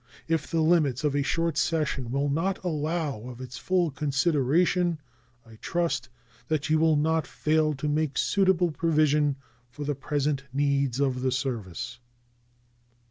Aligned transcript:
If 0.27 0.49
the 0.49 0.61
limits 0.63 1.03
of 1.03 1.15
a 1.15 1.21
short 1.21 1.59
session 1.59 2.09
will 2.09 2.27
not 2.27 2.57
allow 2.63 3.19
of 3.29 3.39
its 3.39 3.59
full 3.59 3.91
consideration, 3.91 4.97
I 5.45 5.57
trust 5.57 6.09
that 6.47 6.71
you 6.71 6.79
will 6.79 6.95
not 6.95 7.27
fail 7.27 7.75
to 7.75 7.87
make 7.87 8.17
suitable 8.17 8.71
provision 8.71 9.35
for 9.69 9.83
the 9.83 9.93
present 9.93 10.45
needs 10.51 10.99
of 10.99 11.21
the 11.21 11.31
service. 11.31 11.99